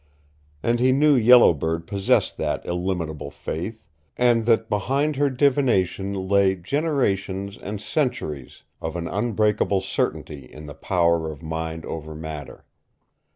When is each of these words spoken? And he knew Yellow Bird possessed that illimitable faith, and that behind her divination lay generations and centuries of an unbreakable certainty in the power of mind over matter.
And 0.63 0.79
he 0.79 0.91
knew 0.91 1.13
Yellow 1.15 1.53
Bird 1.53 1.85
possessed 1.85 2.35
that 2.37 2.65
illimitable 2.65 3.29
faith, 3.29 3.83
and 4.17 4.47
that 4.47 4.67
behind 4.67 5.15
her 5.17 5.29
divination 5.29 6.27
lay 6.27 6.55
generations 6.55 7.55
and 7.55 7.79
centuries 7.79 8.63
of 8.81 8.95
an 8.95 9.07
unbreakable 9.07 9.81
certainty 9.81 10.43
in 10.47 10.65
the 10.65 10.73
power 10.73 11.31
of 11.31 11.43
mind 11.43 11.85
over 11.85 12.15
matter. 12.15 12.65